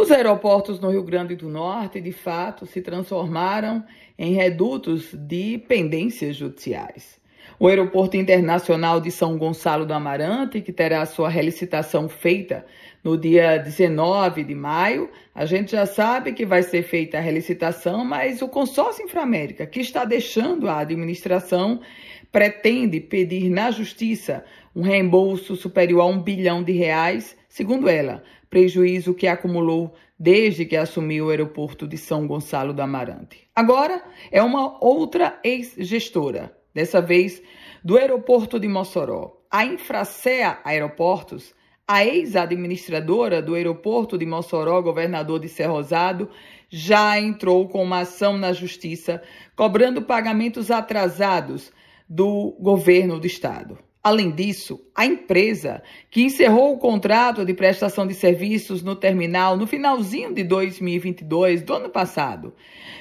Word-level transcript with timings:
Os 0.00 0.10
aeroportos 0.10 0.80
no 0.80 0.88
Rio 0.88 1.02
Grande 1.02 1.36
do 1.36 1.46
Norte, 1.46 2.00
de 2.00 2.10
fato, 2.10 2.64
se 2.64 2.80
transformaram 2.80 3.84
em 4.18 4.32
redutos 4.32 5.12
de 5.12 5.58
pendências 5.58 6.36
judiciais. 6.36 7.20
O 7.62 7.68
Aeroporto 7.68 8.16
Internacional 8.16 9.02
de 9.02 9.10
São 9.10 9.36
Gonçalo 9.36 9.84
do 9.84 9.92
Amarante, 9.92 10.62
que 10.62 10.72
terá 10.72 11.04
sua 11.04 11.28
relicitação 11.28 12.08
feita 12.08 12.64
no 13.04 13.18
dia 13.18 13.58
19 13.58 14.44
de 14.44 14.54
maio, 14.54 15.10
a 15.34 15.44
gente 15.44 15.72
já 15.72 15.84
sabe 15.84 16.32
que 16.32 16.46
vai 16.46 16.62
ser 16.62 16.82
feita 16.82 17.18
a 17.18 17.20
relicitação, 17.20 18.02
mas 18.02 18.40
o 18.40 18.48
consórcio 18.48 19.04
Inframérica, 19.04 19.66
que 19.66 19.80
está 19.80 20.06
deixando 20.06 20.70
a 20.70 20.78
administração, 20.78 21.82
pretende 22.32 22.98
pedir 22.98 23.50
na 23.50 23.70
justiça 23.70 24.42
um 24.74 24.80
reembolso 24.80 25.54
superior 25.54 26.00
a 26.00 26.06
um 26.06 26.18
bilhão 26.18 26.62
de 26.62 26.72
reais, 26.72 27.36
segundo 27.46 27.90
ela, 27.90 28.22
prejuízo 28.48 29.12
que 29.12 29.26
acumulou 29.26 29.94
desde 30.18 30.64
que 30.64 30.78
assumiu 30.78 31.26
o 31.26 31.28
aeroporto 31.28 31.86
de 31.86 31.98
São 31.98 32.26
Gonçalo 32.26 32.72
do 32.72 32.80
Amarante. 32.80 33.46
Agora 33.54 34.02
é 34.32 34.42
uma 34.42 34.82
outra 34.82 35.38
ex-gestora, 35.44 36.58
dessa 36.74 37.00
vez 37.00 37.42
do 37.84 37.96
aeroporto 37.96 38.58
de 38.58 38.68
Mossoró. 38.68 39.36
A 39.50 39.64
Infracea 39.64 40.58
Aeroportos, 40.64 41.54
a 41.86 42.04
ex-administradora 42.04 43.42
do 43.42 43.54
aeroporto 43.54 44.16
de 44.16 44.24
Mossoró, 44.24 44.80
governador 44.80 45.40
de 45.40 45.48
Cerrosado, 45.48 46.30
já 46.68 47.18
entrou 47.18 47.68
com 47.68 47.82
uma 47.82 48.00
ação 48.00 48.38
na 48.38 48.52
justiça 48.52 49.20
cobrando 49.56 50.02
pagamentos 50.02 50.70
atrasados 50.70 51.72
do 52.08 52.56
governo 52.60 53.18
do 53.18 53.26
estado. 53.26 53.78
Além 54.02 54.30
disso, 54.30 54.80
a 54.94 55.04
empresa, 55.04 55.82
que 56.10 56.22
encerrou 56.22 56.72
o 56.72 56.78
contrato 56.78 57.44
de 57.44 57.52
prestação 57.52 58.06
de 58.06 58.14
serviços 58.14 58.82
no 58.82 58.96
terminal 58.96 59.58
no 59.58 59.66
finalzinho 59.66 60.32
de 60.32 60.42
2022 60.42 61.60
do 61.62 61.74
ano 61.74 61.90
passado, 61.90 62.54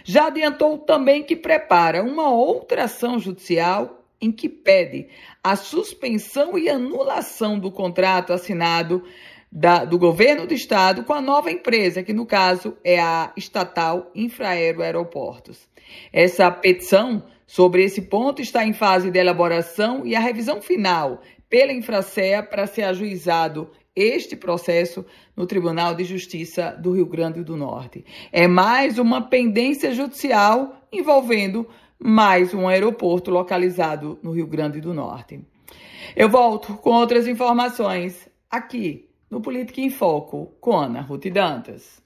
já 0.03 0.27
adiantou 0.27 0.77
também 0.77 1.23
que 1.23 1.37
prepara 1.37 2.03
uma 2.03 2.29
outra 2.29 2.83
ação 2.83 3.17
judicial 3.17 4.03
em 4.19 4.29
que 4.29 4.49
pede 4.49 5.07
a 5.41 5.55
suspensão 5.55 6.57
e 6.57 6.67
anulação 6.67 7.57
do 7.57 7.71
contrato 7.71 8.33
assinado 8.33 9.01
da, 9.51 9.83
do 9.83 9.97
governo 9.97 10.45
do 10.45 10.53
estado 10.53 11.03
com 11.03 11.13
a 11.13 11.21
nova 11.21 11.51
empresa, 11.51 12.03
que 12.03 12.13
no 12.13 12.25
caso 12.25 12.77
é 12.83 12.99
a 12.99 13.33
estatal 13.35 14.11
Infraero 14.13 14.81
Aeroportos. 14.81 15.67
Essa 16.13 16.51
petição 16.51 17.23
sobre 17.47 17.83
esse 17.83 18.03
ponto 18.03 18.41
está 18.41 18.63
em 18.63 18.73
fase 18.73 19.09
de 19.09 19.17
elaboração 19.17 20.05
e 20.05 20.15
a 20.15 20.19
revisão 20.19 20.61
final 20.61 21.21
pela 21.49 21.73
Infracea 21.73 22.43
para 22.43 22.67
ser 22.67 22.83
ajuizado 22.83 23.71
este 23.95 24.35
processo 24.35 25.03
no 25.35 25.47
Tribunal 25.47 25.95
de 25.95 26.03
Justiça 26.03 26.71
do 26.79 26.91
Rio 26.91 27.07
Grande 27.07 27.43
do 27.43 27.57
Norte. 27.57 28.05
É 28.31 28.47
mais 28.47 28.99
uma 28.99 29.23
pendência 29.23 29.91
judicial 29.93 30.87
envolvendo 30.91 31.67
mais 31.97 32.53
um 32.53 32.67
aeroporto 32.67 33.31
localizado 33.31 34.19
no 34.21 34.31
Rio 34.31 34.45
Grande 34.45 34.79
do 34.79 34.93
Norte. 34.93 35.41
Eu 36.15 36.29
volto 36.29 36.75
com 36.75 36.91
outras 36.91 37.27
informações 37.27 38.29
aqui 38.49 39.08
no 39.29 39.41
Política 39.41 39.81
em 39.81 39.89
Foco 39.89 40.47
com 40.59 40.77
Ana 40.77 41.01
Ruth 41.01 41.27
Dantas. 41.31 42.01